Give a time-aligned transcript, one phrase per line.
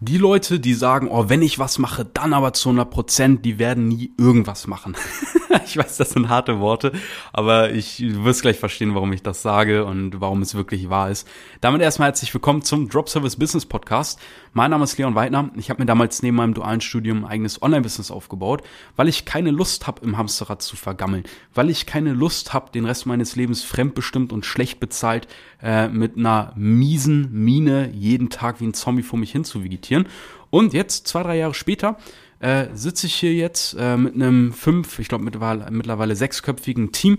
[0.00, 3.58] Die Leute, die sagen, oh, wenn ich was mache, dann aber zu 100 Prozent, die
[3.58, 4.94] werden nie irgendwas machen.
[5.64, 6.92] ich weiß, das sind harte Worte,
[7.32, 11.28] aber ich wirst gleich verstehen, warum ich das sage und warum es wirklich wahr ist.
[11.60, 14.20] Damit erstmal herzlich willkommen zum Drop Service Business Podcast.
[14.52, 15.50] Mein Name ist Leon Weidner.
[15.56, 18.62] Ich habe mir damals neben meinem dualen Studium ein eigenes Online-Business aufgebaut,
[18.96, 21.24] weil ich keine Lust habe, im Hamsterrad zu vergammeln,
[21.54, 25.28] weil ich keine Lust habe, den Rest meines Lebens fremdbestimmt und schlecht bezahlt
[25.62, 30.08] äh, mit einer miesen Mine jeden Tag wie ein Zombie vor mich hin zu vegetieren.
[30.50, 31.98] Und jetzt, zwei, drei Jahre später,
[32.40, 37.18] äh, sitze ich hier jetzt äh, mit einem fünf, ich glaube mittlerweile, mittlerweile sechsköpfigen Team.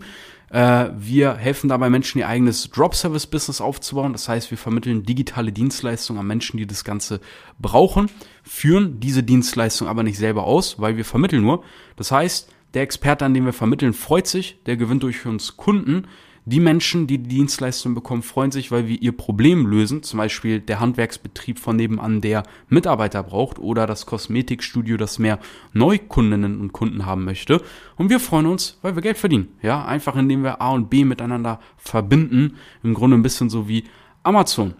[0.50, 4.14] Äh, wir helfen dabei Menschen, ihr eigenes Drop-Service-Business aufzubauen.
[4.14, 7.20] Das heißt, wir vermitteln digitale Dienstleistungen an Menschen, die das Ganze
[7.60, 8.10] brauchen,
[8.44, 11.64] führen diese Dienstleistung aber nicht selber aus, weil wir vermitteln nur.
[11.96, 16.08] Das heißt, der Experte, an dem wir vermitteln, freut sich, der gewinnt durch uns Kunden,
[16.48, 20.02] die Menschen, die die Dienstleistung bekommen, freuen sich, weil wir ihr Problem lösen.
[20.02, 25.40] Zum Beispiel der Handwerksbetrieb von nebenan, der Mitarbeiter braucht oder das Kosmetikstudio, das mehr
[25.74, 27.62] Neukundinnen und Kunden haben möchte.
[27.98, 29.50] Und wir freuen uns, weil wir Geld verdienen.
[29.62, 32.56] Ja, einfach indem wir A und B miteinander verbinden.
[32.82, 33.84] Im Grunde ein bisschen so wie
[34.24, 34.74] Amazon.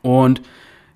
[0.00, 0.40] Und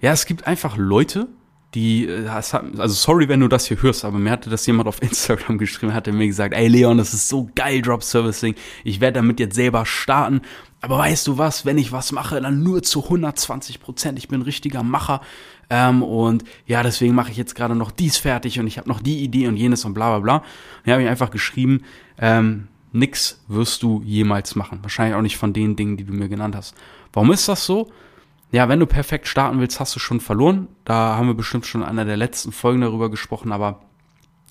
[0.01, 1.29] ja, es gibt einfach Leute,
[1.75, 5.03] die, äh, also sorry, wenn du das hier hörst, aber mir hatte das jemand auf
[5.03, 8.55] Instagram geschrieben, hatte mir gesagt, ey Leon, das ist so geil, Drop Servicing,
[8.85, 10.41] ich werde damit jetzt selber starten,
[10.81, 14.43] aber weißt du was, wenn ich was mache, dann nur zu 120 Prozent, ich bin
[14.43, 15.21] richtiger Macher
[15.71, 19.01] ähm, und ja, deswegen mache ich jetzt gerade noch dies fertig und ich habe noch
[19.01, 20.45] die Idee und jenes und bla bla bla.
[20.85, 21.85] Und habe ich einfach geschrieben,
[22.19, 26.29] ähm, nix wirst du jemals machen, wahrscheinlich auch nicht von den Dingen, die du mir
[26.29, 26.75] genannt hast.
[27.13, 27.91] Warum ist das so?
[28.53, 30.69] Ja, wenn du perfekt starten willst, hast du schon verloren.
[30.85, 33.81] Da haben wir bestimmt schon in einer der letzten Folgen darüber gesprochen, aber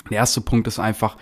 [0.09, 1.17] der erste Punkt ist einfach,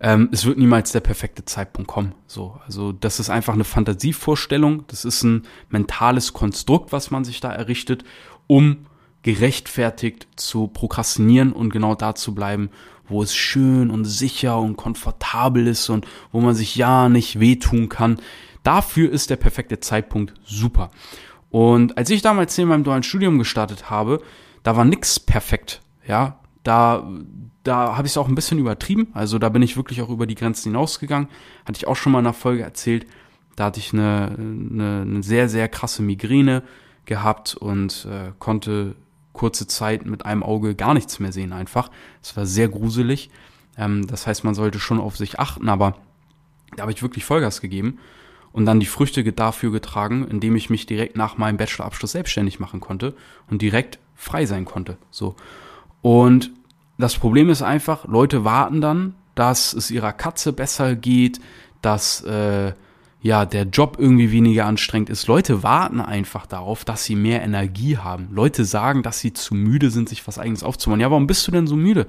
[0.00, 2.14] ähm, es wird niemals der perfekte Zeitpunkt kommen.
[2.26, 7.40] So, also das ist einfach eine Fantasievorstellung, das ist ein mentales Konstrukt, was man sich
[7.40, 8.04] da errichtet,
[8.46, 8.86] um
[9.22, 12.70] gerechtfertigt zu prokrastinieren und genau da zu bleiben,
[13.06, 17.88] wo es schön und sicher und komfortabel ist und wo man sich ja nicht wehtun
[17.88, 18.18] kann.
[18.62, 20.90] Dafür ist der perfekte Zeitpunkt super.
[21.54, 24.20] Und als ich damals in meinem dualen Studium gestartet habe,
[24.64, 25.82] da war nix perfekt.
[26.04, 27.08] Ja, da,
[27.62, 29.06] da habe ich es auch ein bisschen übertrieben.
[29.14, 31.28] Also da bin ich wirklich auch über die Grenzen hinausgegangen.
[31.64, 33.06] Hatte ich auch schon mal in einer Folge erzählt.
[33.54, 36.64] Da hatte ich eine, eine, eine sehr, sehr krasse Migräne
[37.04, 38.96] gehabt und äh, konnte
[39.32, 41.88] kurze Zeit mit einem Auge gar nichts mehr sehen einfach.
[42.20, 43.30] Es war sehr gruselig.
[43.78, 45.98] Ähm, das heißt, man sollte schon auf sich achten, aber
[46.74, 48.00] da habe ich wirklich Vollgas gegeben
[48.54, 52.78] und dann die Früchte dafür getragen, indem ich mich direkt nach meinem Bachelorabschluss selbstständig machen
[52.78, 53.14] konnte
[53.50, 54.96] und direkt frei sein konnte.
[55.10, 55.34] So.
[56.02, 56.52] Und
[56.96, 61.40] das Problem ist einfach, Leute warten dann, dass es ihrer Katze besser geht,
[61.82, 62.74] dass äh,
[63.22, 65.26] ja der Job irgendwie weniger anstrengend ist.
[65.26, 68.28] Leute warten einfach darauf, dass sie mehr Energie haben.
[68.30, 71.00] Leute sagen, dass sie zu müde sind, sich was eigenes aufzubauen.
[71.00, 72.06] Ja, warum bist du denn so müde?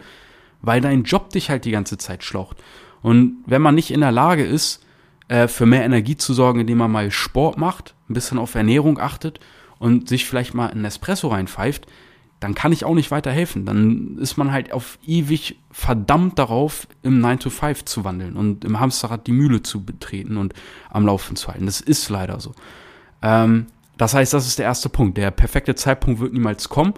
[0.62, 2.62] Weil dein Job dich halt die ganze Zeit schlaucht.
[3.02, 4.85] Und wenn man nicht in der Lage ist,
[5.28, 9.00] äh, für mehr Energie zu sorgen, indem man mal Sport macht, ein bisschen auf Ernährung
[9.00, 9.40] achtet
[9.80, 11.88] und sich vielleicht mal ein Espresso reinpfeift,
[12.40, 13.66] dann kann ich auch nicht weiterhelfen.
[13.66, 18.66] Dann ist man halt auf ewig verdammt darauf, im 9 to 5 zu wandeln und
[18.66, 20.54] im Hamsterrad die Mühle zu betreten und
[20.90, 21.66] am Laufen zu halten.
[21.66, 22.54] Das ist leider so.
[23.22, 25.18] Ähm, das heißt, das ist der erste Punkt.
[25.18, 26.94] Der perfekte Zeitpunkt wird niemals kommen.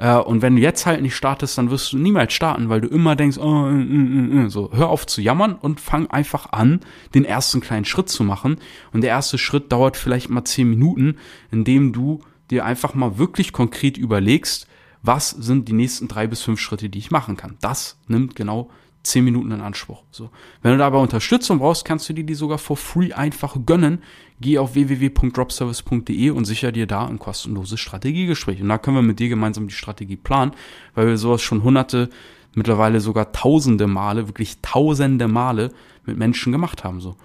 [0.00, 2.88] Äh, und wenn du jetzt halt nicht startest, dann wirst du niemals starten, weil du
[2.88, 6.80] immer denkst, oh, äh, äh, äh, so, hör auf zu jammern und fang einfach an,
[7.14, 8.56] den ersten kleinen Schritt zu machen.
[8.92, 11.18] Und der erste Schritt dauert vielleicht mal zehn Minuten,
[11.50, 14.66] indem du dir einfach mal wirklich konkret überlegst,
[15.02, 17.56] was sind die nächsten drei bis fünf Schritte, die ich machen kann.
[17.60, 18.70] Das nimmt genau
[19.02, 20.02] zehn Minuten in Anspruch.
[20.10, 20.30] So.
[20.62, 24.02] Wenn du dabei Unterstützung brauchst, kannst du dir die sogar for free einfach gönnen.
[24.40, 28.60] Geh auf www.dropservice.de und sicher dir da ein kostenloses Strategiegespräch.
[28.60, 30.52] Und da können wir mit dir gemeinsam die Strategie planen,
[30.94, 32.10] weil wir sowas schon hunderte,
[32.54, 35.72] mittlerweile sogar tausende Male, wirklich tausende Male
[36.04, 37.00] mit Menschen gemacht haben.
[37.00, 37.16] So.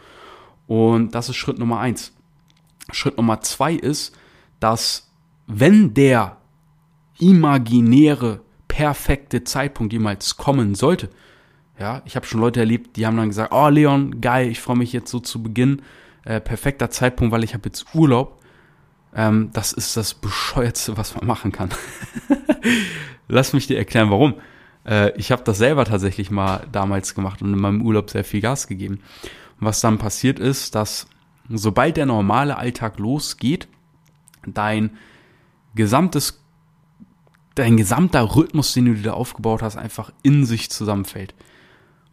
[0.67, 2.13] Und das ist Schritt Nummer eins.
[2.91, 4.15] Schritt Nummer zwei ist,
[4.59, 5.09] dass
[5.47, 6.37] wenn der
[7.19, 11.09] imaginäre, perfekte Zeitpunkt jemals kommen sollte,
[11.79, 14.77] ja, ich habe schon Leute erlebt, die haben dann gesagt, oh Leon, geil, ich freue
[14.77, 15.81] mich jetzt so zu Beginn.
[16.23, 18.41] Äh, perfekter Zeitpunkt, weil ich habe jetzt Urlaub.
[19.13, 21.69] Ähm, das ist das bescheuertste, was man machen kann.
[23.27, 24.35] Lass mich dir erklären, warum.
[24.85, 28.41] Äh, ich habe das selber tatsächlich mal damals gemacht und in meinem Urlaub sehr viel
[28.41, 29.01] Gas gegeben.
[29.59, 31.07] Und was dann passiert ist, dass
[31.49, 33.67] sobald der normale Alltag losgeht,
[34.45, 34.97] dein
[35.75, 36.41] gesamtes
[37.53, 41.33] dein gesamter Rhythmus, den du dir da aufgebaut hast, einfach in sich zusammenfällt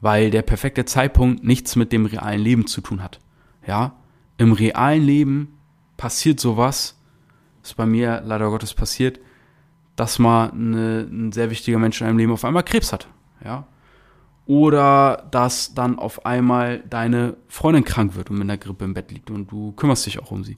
[0.03, 3.21] weil der perfekte Zeitpunkt nichts mit dem realen Leben zu tun hat.
[3.67, 3.95] Ja,
[4.37, 5.59] im realen Leben
[5.97, 6.99] passiert sowas,
[7.63, 9.21] ist bei mir leider Gottes passiert,
[9.95, 13.07] dass mal eine, ein sehr wichtiger Mensch in deinem Leben auf einmal Krebs hat.
[13.45, 13.69] Ja.
[14.47, 19.13] Oder dass dann auf einmal deine Freundin krank wird und mit einer Grippe im Bett
[19.13, 20.57] liegt und du kümmerst dich auch um sie.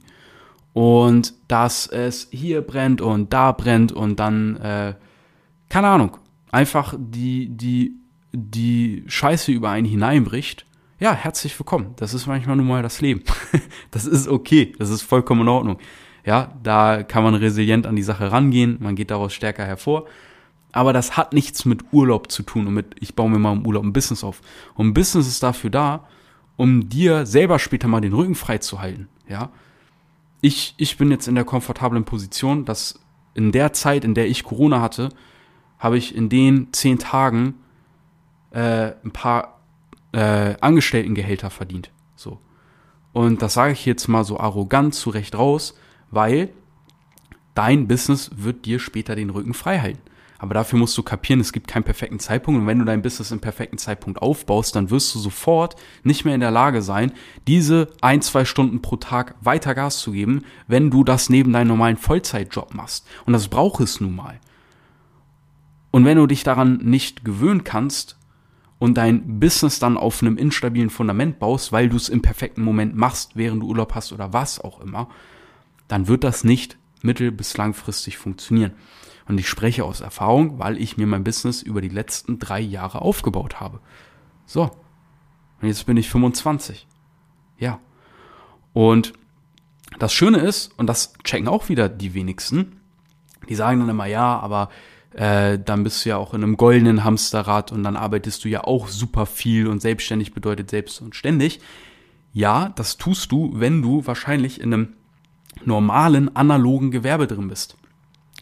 [0.73, 4.95] Und dass es hier brennt und da brennt und dann, äh,
[5.69, 6.17] keine Ahnung,
[6.51, 7.99] einfach die, die,
[8.35, 10.65] die Scheiße über einen hineinbricht.
[10.99, 11.93] Ja, herzlich willkommen.
[11.97, 13.23] Das ist manchmal nun mal das Leben.
[13.91, 14.73] das ist okay.
[14.77, 15.77] Das ist vollkommen in Ordnung.
[16.25, 18.77] Ja, da kann man resilient an die Sache rangehen.
[18.79, 20.05] Man geht daraus stärker hervor
[20.75, 23.65] aber das hat nichts mit Urlaub zu tun und mit, ich baue mir mal im
[23.65, 24.41] Urlaub ein Business auf.
[24.73, 26.05] Und ein Business ist dafür da,
[26.57, 29.51] um dir selber später mal den Rücken frei zu halten, ja.
[30.41, 32.99] Ich, ich bin jetzt in der komfortablen Position, dass
[33.35, 35.09] in der Zeit, in der ich Corona hatte,
[35.79, 37.53] habe ich in den zehn Tagen
[38.55, 39.59] äh, ein paar
[40.13, 41.91] äh, Angestelltengehälter verdient.
[42.15, 42.39] So.
[43.11, 45.77] Und das sage ich jetzt mal so arrogant zurecht raus,
[46.09, 46.49] weil
[47.53, 50.01] dein Business wird dir später den Rücken frei halten.
[50.37, 52.59] Aber dafür musst du kapieren, es gibt keinen perfekten Zeitpunkt.
[52.61, 56.35] Und wenn du dein Business im perfekten Zeitpunkt aufbaust, dann wirst du sofort nicht mehr
[56.35, 57.11] in der Lage sein,
[57.47, 61.69] diese ein, zwei Stunden pro Tag weiter Gas zu geben, wenn du das neben deinem
[61.69, 63.07] normalen Vollzeitjob machst.
[63.25, 64.39] Und das braucht es nun mal.
[65.91, 68.17] Und wenn du dich daran nicht gewöhnen kannst
[68.79, 72.95] und dein Business dann auf einem instabilen Fundament baust, weil du es im perfekten Moment
[72.95, 75.07] machst, während du Urlaub hast oder was auch immer,
[75.87, 78.73] dann wird das nicht mittel- bis langfristig funktionieren.
[79.27, 83.01] Und ich spreche aus Erfahrung, weil ich mir mein Business über die letzten drei Jahre
[83.01, 83.79] aufgebaut habe.
[84.45, 84.71] So.
[85.61, 86.87] Und jetzt bin ich 25.
[87.57, 87.79] Ja.
[88.73, 89.13] Und
[89.97, 92.81] das Schöne ist, und das checken auch wieder die wenigsten,
[93.47, 94.69] die sagen dann immer, ja, aber
[95.15, 98.63] äh, dann bist du ja auch in einem goldenen Hamsterrad und dann arbeitest du ja
[98.63, 101.61] auch super viel und selbstständig bedeutet selbst und ständig.
[102.33, 104.93] Ja, das tust du, wenn du wahrscheinlich in einem
[105.63, 107.77] normalen analogen Gewerbe drin bist.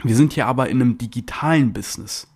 [0.03, 2.27] Wir sind hier aber in einem digitalen Business.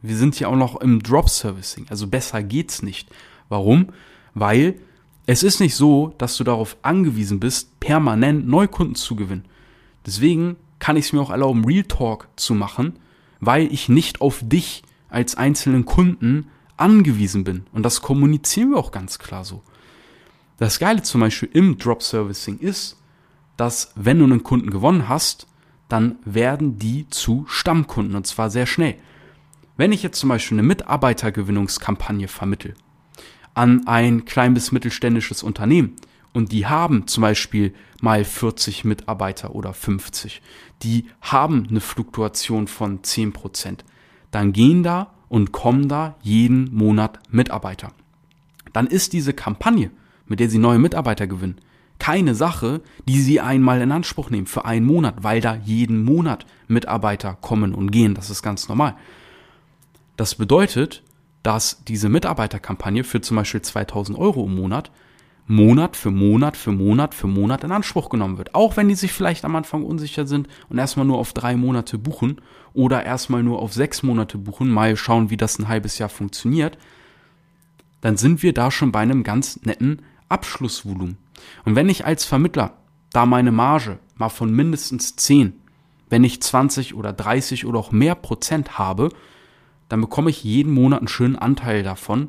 [0.00, 1.86] Wir sind hier auch noch im Drop Servicing.
[1.90, 3.10] Also besser geht's nicht.
[3.50, 3.88] Warum?
[4.32, 4.76] Weil
[5.26, 9.44] es ist nicht so, dass du darauf angewiesen bist, permanent Neukunden zu gewinnen.
[10.06, 12.94] Deswegen kann ich es mir auch erlauben, Real Talk zu machen,
[13.40, 17.66] weil ich nicht auf dich als einzelnen Kunden angewiesen bin.
[17.72, 19.62] Und das kommunizieren wir auch ganz klar so.
[20.58, 23.00] Das Geile zum Beispiel im Drop Servicing ist,
[23.56, 25.46] dass wenn du einen Kunden gewonnen hast,
[25.88, 28.96] dann werden die zu Stammkunden und zwar sehr schnell.
[29.76, 32.74] Wenn ich jetzt zum Beispiel eine Mitarbeitergewinnungskampagne vermittel
[33.54, 35.96] an ein klein bis mittelständisches Unternehmen
[36.38, 40.40] und die haben zum Beispiel mal 40 Mitarbeiter oder 50,
[40.84, 43.84] die haben eine Fluktuation von 10 Prozent,
[44.30, 47.90] dann gehen da und kommen da jeden Monat Mitarbeiter.
[48.72, 49.90] Dann ist diese Kampagne,
[50.28, 51.56] mit der sie neue Mitarbeiter gewinnen,
[51.98, 56.46] keine Sache, die sie einmal in Anspruch nehmen für einen Monat, weil da jeden Monat
[56.68, 58.14] Mitarbeiter kommen und gehen.
[58.14, 58.94] Das ist ganz normal.
[60.16, 61.02] Das bedeutet,
[61.42, 64.92] dass diese Mitarbeiterkampagne für zum Beispiel 2000 Euro im Monat
[65.50, 68.54] Monat für Monat für Monat für Monat in Anspruch genommen wird.
[68.54, 71.96] Auch wenn die sich vielleicht am Anfang unsicher sind und erstmal nur auf drei Monate
[71.96, 72.40] buchen
[72.74, 76.76] oder erstmal nur auf sechs Monate buchen, mal schauen, wie das ein halbes Jahr funktioniert,
[78.02, 81.16] dann sind wir da schon bei einem ganz netten Abschlussvolumen.
[81.64, 82.76] Und wenn ich als Vermittler
[83.12, 85.54] da meine Marge mal von mindestens 10,
[86.10, 89.08] wenn nicht 20 oder 30 oder auch mehr Prozent habe,
[89.88, 92.28] dann bekomme ich jeden Monat einen schönen Anteil davon.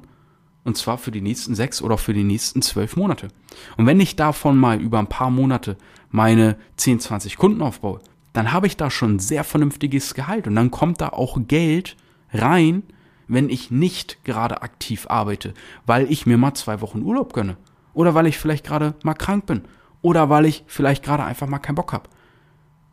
[0.70, 3.30] Und zwar für die nächsten sechs oder für die nächsten zwölf Monate.
[3.78, 5.78] Und wenn ich davon mal über ein paar Monate
[6.12, 8.02] meine 10, 20 Kunden aufbaue,
[8.34, 10.46] dann habe ich da schon ein sehr vernünftiges Gehalt.
[10.46, 11.98] Und dann kommt da auch Geld
[12.32, 12.84] rein,
[13.28, 15.56] wenn ich nicht gerade aktiv arbeite,
[15.88, 17.58] weil ich mir mal zwei Wochen Urlaub gönne.
[17.96, 19.64] Oder weil ich vielleicht gerade mal krank bin.
[20.04, 22.12] Oder weil ich vielleicht gerade einfach mal keinen Bock habe.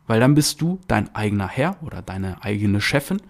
[0.07, 3.21] Weil dann bist du dein eigener Herr oder deine eigene Chefin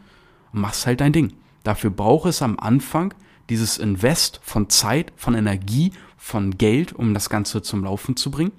[0.53, 1.33] und machst halt dein Ding.
[1.63, 3.13] Dafür braucht es am Anfang
[3.49, 8.51] dieses Invest von Zeit, von Energie, von Geld, um das Ganze zum Laufen zu bringen.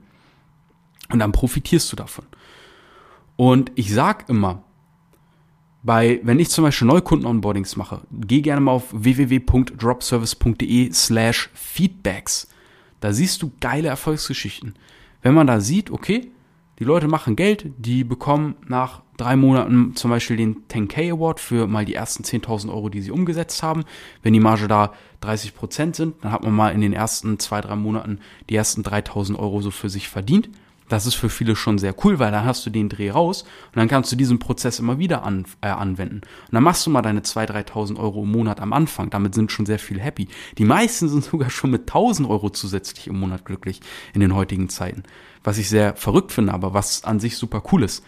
[1.11, 2.27] Und dann profitierst du davon.
[3.37, 4.63] Und ich sag immer,
[5.83, 12.49] bei, wenn ich zum Beispiel Neukunden-Onboardings mache, geh gerne mal auf www.dropservice.de slash feedbacks.
[13.01, 14.75] Da siehst du geile Erfolgsgeschichten.
[15.23, 16.33] Wenn man da sieht, okay,
[16.79, 21.67] die Leute machen Geld, die bekommen nach drei Monaten zum Beispiel den 10k Award für
[21.67, 23.85] mal die ersten 10.000 Euro, die sie umgesetzt haben.
[24.23, 27.61] Wenn die Marge da 30 Prozent sind, dann hat man mal in den ersten zwei,
[27.61, 30.51] drei Monaten die ersten 3.000 Euro so für sich verdient.
[30.89, 33.77] Das ist für viele schon sehr cool, weil dann hast du den Dreh raus und
[33.77, 36.17] dann kannst du diesen Prozess immer wieder an, äh, anwenden.
[36.17, 39.11] Und dann machst du mal deine 2.000, 3.000 Euro im Monat am Anfang.
[39.11, 40.29] Damit sind schon sehr viele happy.
[40.57, 43.81] Die meisten sind sogar schon mit 1.000 Euro zusätzlich im Monat glücklich
[44.15, 45.03] in den heutigen Zeiten.
[45.45, 48.05] Was ich sehr verrückt finde, aber was an sich super cool ist.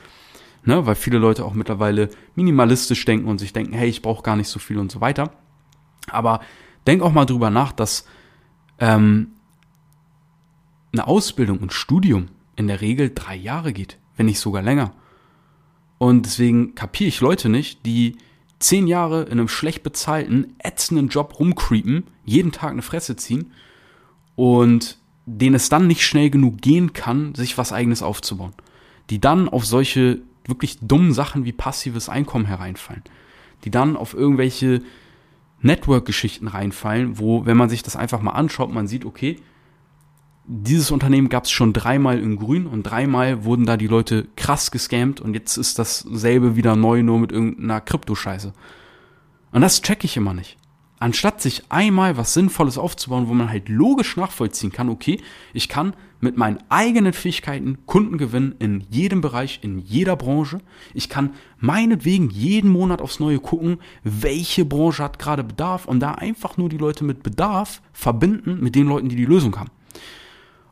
[0.65, 0.87] ne?
[0.87, 4.49] weil viele Leute auch mittlerweile minimalistisch denken und sich denken, hey, ich brauche gar nicht
[4.49, 5.33] so viel und so weiter.
[6.11, 6.41] Aber
[6.87, 8.07] denk auch mal drüber nach, dass
[8.79, 9.33] ähm,
[10.93, 12.29] eine Ausbildung und Studium
[12.61, 14.93] in der Regel drei Jahre geht, wenn nicht sogar länger.
[15.99, 18.17] Und deswegen kapiere ich Leute nicht, die
[18.59, 23.53] zehn Jahre in einem schlecht bezahlten, ätzenden Job rumcreepen, jeden Tag eine Fresse ziehen
[24.37, 28.53] und denen es dann nicht schnell genug gehen kann, sich was eigenes aufzubauen.
[29.09, 33.03] Die dann auf solche wirklich dummen Sachen wie passives Einkommen hereinfallen.
[33.65, 34.83] Die dann auf irgendwelche
[35.63, 39.37] Network-Geschichten reinfallen, wo, wenn man sich das einfach mal anschaut, man sieht, okay,
[40.47, 44.71] dieses Unternehmen gab es schon dreimal in Grün und dreimal wurden da die Leute krass
[44.71, 48.53] gescammt und jetzt ist dasselbe wieder neu, nur mit irgendeiner Kryptoscheiße.
[49.53, 50.57] Und das check ich immer nicht.
[50.99, 55.21] Anstatt sich einmal was Sinnvolles aufzubauen, wo man halt logisch nachvollziehen kann, okay,
[55.55, 60.61] ich kann mit meinen eigenen Fähigkeiten Kunden gewinnen in jedem Bereich, in jeder Branche.
[60.93, 66.13] Ich kann meinetwegen jeden Monat aufs Neue gucken, welche Branche hat gerade Bedarf und da
[66.13, 69.71] einfach nur die Leute mit Bedarf verbinden mit den Leuten, die die Lösung haben.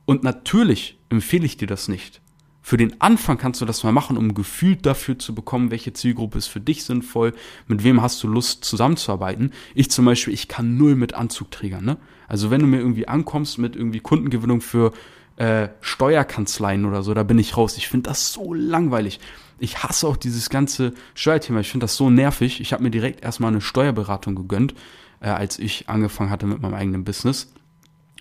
[0.09, 2.23] Und natürlich empfehle ich dir das nicht.
[2.62, 5.93] Für den Anfang kannst du das mal machen, um ein Gefühl dafür zu bekommen, welche
[5.93, 7.35] Zielgruppe ist für dich sinnvoll,
[7.67, 9.53] mit wem hast du Lust zusammenzuarbeiten.
[9.75, 11.85] Ich zum Beispiel, ich kann null mit Anzugträgern.
[11.85, 11.99] Ne?
[12.27, 14.93] Also wenn du mir irgendwie ankommst mit irgendwie Kundengewinnung für
[15.37, 17.77] äh, Steuerkanzleien oder so, da bin ich raus.
[17.77, 19.21] Ich finde das so langweilig.
[19.59, 21.61] Ich hasse auch dieses ganze Steuerthema.
[21.61, 22.62] Ich finde das so nervig.
[22.62, 24.73] Ich habe mir direkt erstmal eine Steuerberatung gegönnt,
[25.21, 27.53] äh, als ich angefangen hatte mit meinem eigenen Business.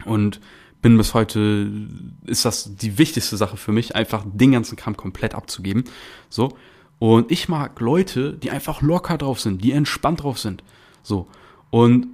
[0.03, 0.41] Und
[0.81, 1.72] bin bis heute,
[2.25, 5.86] ist das die wichtigste Sache für mich, einfach den ganzen Kram komplett abzugeben.
[6.29, 6.57] So.
[7.00, 10.63] Und ich mag Leute, die einfach locker drauf sind, die entspannt drauf sind.
[11.03, 11.27] So.
[11.69, 12.07] Und,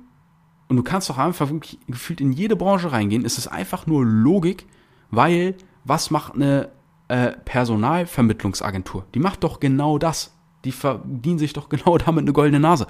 [0.67, 3.25] und du kannst doch einfach wirklich gefühlt in jede Branche reingehen.
[3.25, 4.65] Es ist einfach nur Logik,
[5.11, 6.69] weil was macht eine
[7.07, 9.05] äh, Personalvermittlungsagentur?
[9.13, 10.35] Die macht doch genau das.
[10.65, 12.87] Die verdienen sich doch genau damit eine goldene Nase.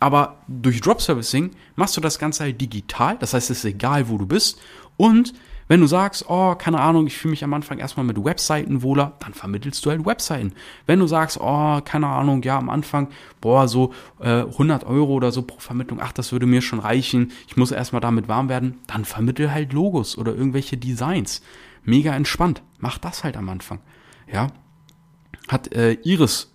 [0.00, 3.18] Aber durch Drop Servicing machst du das Ganze halt digital.
[3.18, 4.58] Das heißt, es ist egal, wo du bist.
[4.96, 5.34] Und
[5.70, 9.12] wenn du sagst, oh, keine Ahnung, ich fühle mich am Anfang erstmal mit Webseiten wohler,
[9.20, 10.52] dann vermittelst du halt Webseiten.
[10.86, 13.06] Wenn du sagst, oh, keine Ahnung, ja, am Anfang,
[13.40, 17.30] boah, so äh, 100 Euro oder so pro Vermittlung, ach, das würde mir schon reichen,
[17.46, 21.40] ich muss erstmal damit warm werden, dann vermittel halt Logos oder irgendwelche Designs.
[21.84, 22.62] Mega entspannt.
[22.78, 23.78] Mach das halt am Anfang.
[24.32, 24.48] Ja.
[25.46, 26.52] Hat äh, Iris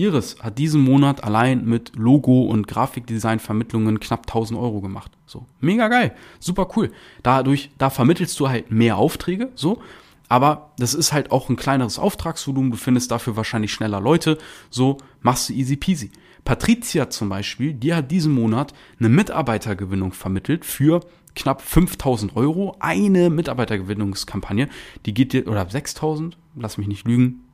[0.00, 5.12] Iris hat diesen Monat allein mit Logo und Grafikdesign-Vermittlungen knapp 1000 Euro gemacht.
[5.26, 6.90] So, mega geil, super cool.
[7.22, 9.80] Dadurch, da vermittelst du halt mehr Aufträge, so.
[10.28, 12.70] Aber das ist halt auch ein kleineres Auftragsvolumen.
[12.70, 14.38] Du findest dafür wahrscheinlich schneller Leute.
[14.70, 16.12] So machst du easy peasy.
[16.44, 21.00] Patricia zum Beispiel, die hat diesen Monat eine Mitarbeitergewinnung vermittelt für
[21.34, 22.76] knapp 5000 Euro.
[22.78, 24.68] Eine Mitarbeitergewinnungskampagne,
[25.04, 27.44] die geht dir, oder 6000, lass mich nicht lügen.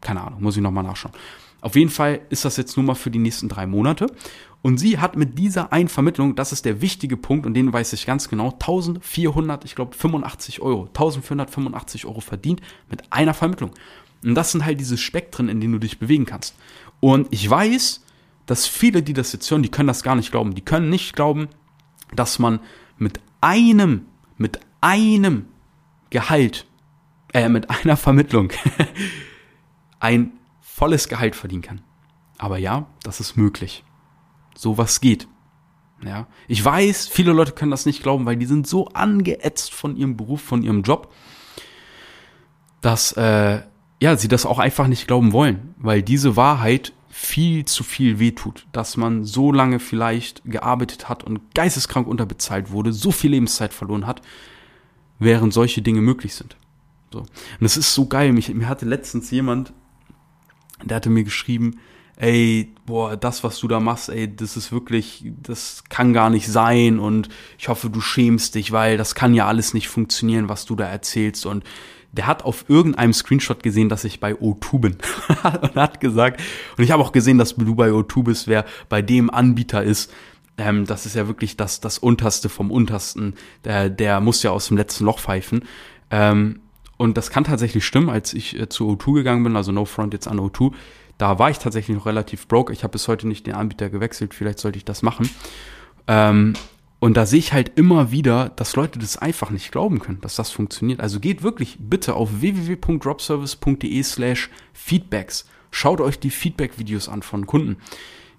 [0.00, 1.14] Keine Ahnung, muss ich nochmal nachschauen.
[1.64, 4.08] Auf jeden Fall ist das jetzt nur mal für die nächsten drei Monate.
[4.60, 8.04] Und sie hat mit dieser Einvermittlung, das ist der wichtige Punkt und den weiß ich
[8.04, 13.70] ganz genau, 1400, ich glaube 85 Euro, 1485 Euro verdient mit einer Vermittlung.
[14.22, 16.54] Und das sind halt diese Spektren, in denen du dich bewegen kannst.
[17.00, 18.04] Und ich weiß,
[18.44, 20.54] dass viele, die das jetzt hören, die können das gar nicht glauben.
[20.54, 21.48] Die können nicht glauben,
[22.14, 22.60] dass man
[22.98, 24.04] mit einem,
[24.36, 25.46] mit einem
[26.10, 26.66] Gehalt,
[27.32, 28.52] äh, mit einer Vermittlung
[29.98, 30.32] ein
[30.74, 31.82] volles Gehalt verdienen kann.
[32.36, 33.84] Aber ja, das ist möglich.
[34.56, 35.28] Sowas geht.
[36.04, 39.96] Ja, ich weiß, viele Leute können das nicht glauben, weil die sind so angeätzt von
[39.96, 41.14] ihrem Beruf, von ihrem Job,
[42.80, 43.62] dass äh,
[44.02, 48.66] ja sie das auch einfach nicht glauben wollen, weil diese Wahrheit viel zu viel wehtut,
[48.72, 54.08] dass man so lange vielleicht gearbeitet hat und geisteskrank unterbezahlt wurde, so viel Lebenszeit verloren
[54.08, 54.22] hat,
[55.20, 56.56] während solche Dinge möglich sind.
[57.12, 57.20] So.
[57.20, 57.28] Und
[57.60, 58.32] es ist so geil.
[58.32, 59.72] Mich, mir hatte letztens jemand
[60.88, 61.78] der hatte mir geschrieben,
[62.16, 66.48] ey, boah, das, was du da machst, ey, das ist wirklich, das kann gar nicht
[66.48, 70.64] sein und ich hoffe, du schämst dich, weil das kann ja alles nicht funktionieren, was
[70.64, 71.46] du da erzählst.
[71.46, 71.64] Und
[72.12, 74.96] der hat auf irgendeinem Screenshot gesehen, dass ich bei O2 bin
[75.60, 76.40] und hat gesagt,
[76.76, 80.12] und ich habe auch gesehen, dass du bei O2 bist, wer bei dem Anbieter ist,
[80.56, 84.68] ähm, das ist ja wirklich das, das Unterste vom Untersten, der, der muss ja aus
[84.68, 85.64] dem letzten Loch pfeifen.
[86.10, 86.60] Ähm,
[86.96, 90.14] und das kann tatsächlich stimmen, als ich äh, zu O2 gegangen bin, also No Front
[90.14, 90.72] jetzt an O2,
[91.18, 92.72] da war ich tatsächlich noch relativ broke.
[92.72, 95.28] Ich habe bis heute nicht den Anbieter gewechselt, vielleicht sollte ich das machen.
[96.06, 96.54] Ähm,
[96.98, 100.36] und da sehe ich halt immer wieder, dass Leute das einfach nicht glauben können, dass
[100.36, 101.00] das funktioniert.
[101.00, 105.46] Also geht wirklich bitte auf www.dropservice.de slash feedbacks.
[105.70, 107.76] Schaut euch die Feedback-Videos an von Kunden.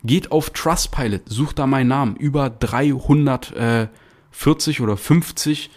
[0.03, 2.15] Geht auf Trustpilot, sucht da meinen Namen.
[2.15, 5.69] Über 340 oder 50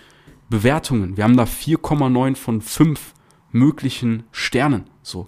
[0.48, 1.16] Bewertungen.
[1.16, 3.14] Wir haben da 4,9 von 5
[3.52, 4.84] möglichen Sternen.
[5.02, 5.26] So.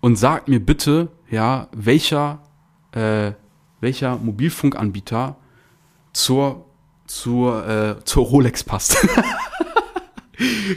[0.00, 2.42] und sagt mir bitte, ja, welcher,
[2.92, 3.32] äh,
[3.80, 5.36] welcher Mobilfunkanbieter
[6.12, 6.66] zur,
[7.06, 8.96] zur, äh, zur Rolex passt.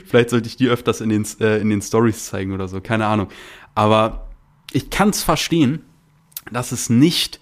[0.06, 3.06] Vielleicht sollte ich die öfters in den, äh, in den Stories zeigen oder so, keine
[3.06, 3.28] Ahnung.
[3.76, 4.30] Aber
[4.72, 5.84] ich kann es verstehen,
[6.52, 7.40] dass es nicht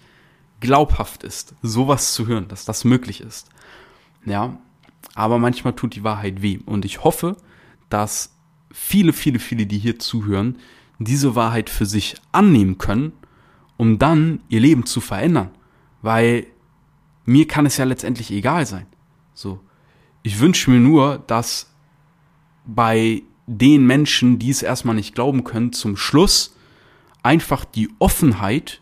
[0.60, 3.48] glaubhaft ist, sowas zu hören, dass das möglich ist.
[4.24, 4.58] Ja,
[5.14, 6.58] aber manchmal tut die Wahrheit weh.
[6.66, 7.36] Und ich hoffe,
[7.88, 8.36] dass
[8.70, 10.58] viele, viele, viele, die hier zuhören,
[10.98, 13.12] diese Wahrheit für sich annehmen können,
[13.76, 15.50] um dann ihr Leben zu verändern.
[16.02, 16.46] Weil
[17.24, 18.86] mir kann es ja letztendlich egal sein.
[19.34, 19.60] So.
[20.22, 21.72] Ich wünsche mir nur, dass
[22.64, 26.56] bei den Menschen, die es erstmal nicht glauben können, zum Schluss
[27.22, 28.80] einfach die Offenheit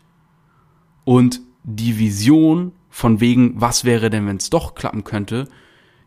[1.03, 5.47] und die Vision von wegen, was wäre denn, wenn es doch klappen könnte,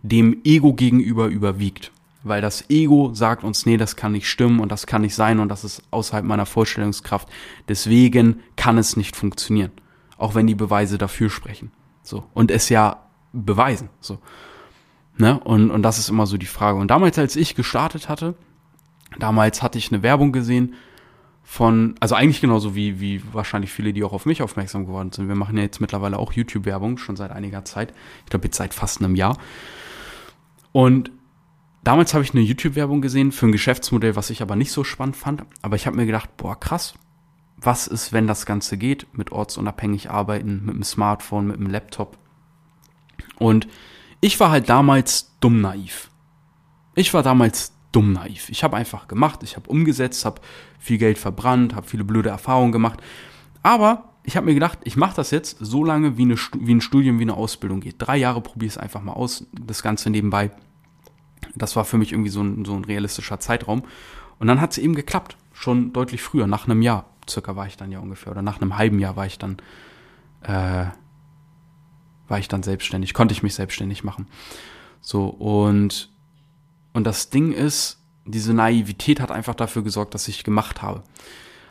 [0.02, 1.92] dem Ego gegenüber überwiegt.
[2.24, 5.38] Weil das Ego sagt uns, nee, das kann nicht stimmen und das kann nicht sein
[5.38, 7.28] und das ist außerhalb meiner Vorstellungskraft.
[7.68, 9.70] Deswegen kann es nicht funktionieren.
[10.16, 11.70] Auch wenn die Beweise dafür sprechen.
[12.02, 12.24] So.
[12.34, 13.88] Und es ja beweisen.
[14.00, 14.18] So.
[15.16, 15.38] Ne?
[15.38, 16.78] Und, und das ist immer so die Frage.
[16.78, 18.34] Und damals, als ich gestartet hatte,
[19.18, 20.74] damals hatte ich eine Werbung gesehen
[21.44, 25.28] von, also eigentlich genauso wie, wie wahrscheinlich viele, die auch auf mich aufmerksam geworden sind.
[25.28, 27.94] Wir machen ja jetzt mittlerweile auch YouTube-Werbung, schon seit einiger Zeit.
[28.24, 29.38] Ich glaube, jetzt seit fast einem Jahr.
[30.72, 31.10] Und
[31.82, 35.16] damals habe ich eine YouTube-Werbung gesehen für ein Geschäftsmodell, was ich aber nicht so spannend
[35.16, 35.44] fand.
[35.62, 36.94] Aber ich habe mir gedacht, boah, krass,
[37.56, 42.18] was ist, wenn das Ganze geht, mit ortsunabhängig arbeiten, mit dem Smartphone, mit dem Laptop.
[43.38, 43.68] Und
[44.20, 46.10] ich war halt damals dumm naiv.
[46.94, 48.48] Ich war damals dumm naiv.
[48.50, 50.40] Ich habe einfach gemacht, ich habe umgesetzt, habe
[50.78, 53.00] viel Geld verbrannt, habe viele blöde Erfahrungen gemacht.
[53.62, 56.82] Aber ich habe mir gedacht, ich mache das jetzt so lange, wie, eine, wie ein
[56.82, 57.94] Studium, wie eine Ausbildung geht.
[57.96, 60.50] Drei Jahre probiere es einfach mal aus, das Ganze nebenbei.
[61.54, 63.84] Das war für mich irgendwie so ein, so ein realistischer Zeitraum.
[64.38, 65.38] Und dann hat es eben geklappt.
[65.54, 68.30] Schon deutlich früher, nach einem Jahr circa war ich dann ja ungefähr.
[68.30, 69.56] Oder nach einem halben Jahr war ich dann,
[70.42, 70.84] äh,
[72.28, 74.26] war ich dann selbstständig, konnte ich mich selbstständig machen.
[75.00, 76.10] So, und
[76.92, 81.02] und das Ding ist, diese Naivität hat einfach dafür gesorgt, dass ich gemacht habe.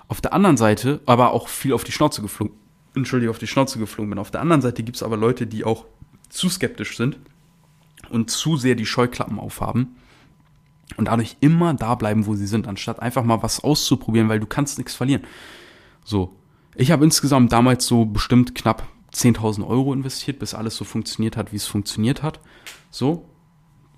[0.07, 2.55] Auf der anderen Seite, aber auch viel auf die Schnauze geflogen,
[2.95, 4.19] entschuldige, auf die Schnauze geflogen bin.
[4.19, 5.85] Auf der anderen Seite gibt es aber Leute, die auch
[6.29, 7.17] zu skeptisch sind
[8.09, 9.95] und zu sehr die Scheuklappen aufhaben
[10.95, 14.45] und dadurch immer da bleiben, wo sie sind, anstatt einfach mal was auszuprobieren, weil du
[14.45, 15.23] kannst nichts verlieren.
[16.05, 16.35] So,
[16.75, 21.51] ich habe insgesamt damals so bestimmt knapp 10.000 Euro investiert, bis alles so funktioniert hat,
[21.51, 22.39] wie es funktioniert hat.
[22.91, 23.27] So,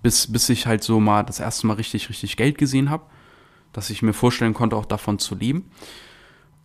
[0.01, 3.05] bis, bis ich halt so mal das erste Mal richtig, richtig Geld gesehen habe,
[3.73, 5.69] dass ich mir vorstellen konnte, auch davon zu leben.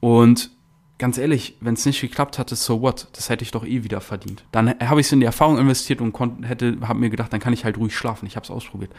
[0.01, 0.51] Und
[0.99, 3.09] ganz ehrlich, wenn es nicht geklappt hatte, so what?
[3.13, 4.45] Das hätte ich doch eh wieder verdient.
[4.53, 7.53] Dann habe ich es in die Erfahrung investiert und hätte, habe mir gedacht, dann kann
[7.53, 8.27] ich halt ruhig schlafen.
[8.27, 8.93] Ich habe es ausprobiert.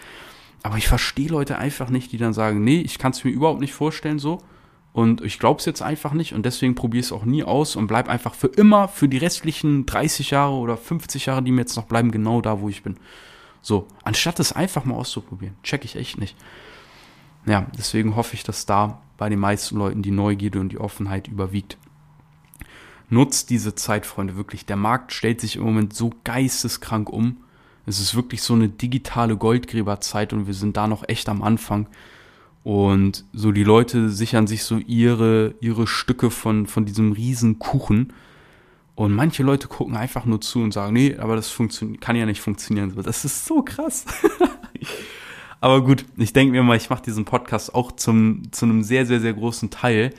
[0.64, 3.60] Aber ich verstehe Leute einfach nicht, die dann sagen, nee, ich kann es mir überhaupt
[3.60, 4.42] nicht vorstellen so.
[4.94, 7.76] Und ich glaube es jetzt einfach nicht und deswegen probiere ich es auch nie aus
[7.76, 11.62] und bleib einfach für immer, für die restlichen 30 Jahre oder 50 Jahre, die mir
[11.62, 12.96] jetzt noch bleiben, genau da, wo ich bin.
[13.62, 15.56] So, anstatt es einfach mal auszuprobieren.
[15.64, 16.38] Check ich echt nicht.
[17.46, 21.28] Ja, deswegen hoffe ich, dass da bei den meisten Leuten die Neugierde und die Offenheit
[21.28, 21.78] überwiegt.
[23.10, 24.66] Nutzt diese Zeit, Freunde, wirklich.
[24.66, 27.38] Der Markt stellt sich im Moment so geisteskrank um.
[27.86, 31.88] Es ist wirklich so eine digitale Goldgräberzeit und wir sind da noch echt am Anfang.
[32.64, 38.12] Und so die Leute sichern sich so ihre, ihre Stücke von, von diesem riesen Kuchen
[38.96, 41.56] und manche Leute gucken einfach nur zu und sagen, nee, aber das
[42.00, 42.94] kann ja nicht funktionieren.
[43.04, 44.06] Das ist so krass.
[45.66, 49.08] aber gut, ich denke mir mal, ich mache diesen Podcast auch zum, zu einem sehr,
[49.08, 50.14] sehr, sehr großen Teil,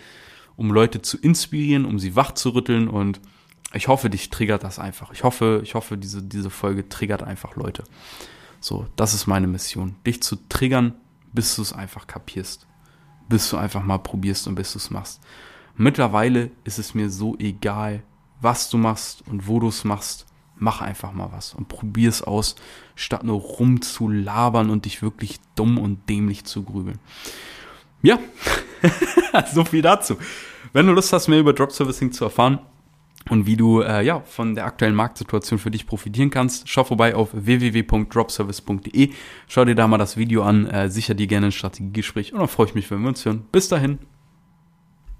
[0.57, 3.21] um Leute zu inspirieren, um sie wach zu rütteln und
[3.73, 5.13] ich hoffe, dich triggert das einfach.
[5.13, 7.85] Ich hoffe, ich hoffe, diese, diese Folge triggert einfach Leute.
[8.59, 9.95] So, das ist meine Mission.
[10.05, 10.95] Dich zu triggern,
[11.33, 12.67] bis du es einfach kapierst.
[13.29, 15.21] Bis du einfach mal probierst und bis du es machst.
[15.77, 18.03] Mittlerweile ist es mir so egal,
[18.41, 20.27] was du machst und wo du es machst.
[20.57, 22.57] Mach einfach mal was und probier es aus,
[22.95, 26.99] statt nur rumzulabern und dich wirklich dumm und dämlich zu grübeln.
[28.03, 28.19] Ja,
[29.53, 30.17] so viel dazu.
[30.73, 32.61] Wenn du Lust hast, mehr über Drop Servicing zu erfahren,
[33.29, 37.15] und wie du äh, ja von der aktuellen Marktsituation für dich profitieren kannst, schau vorbei
[37.15, 39.11] auf www.dropservice.de.
[39.49, 42.49] Schau dir da mal das Video an, äh, sicher dir gerne ein Strategiegespräch und dann
[42.49, 43.45] freue ich mich, wenn wir uns hören.
[43.51, 43.99] Bis dahin.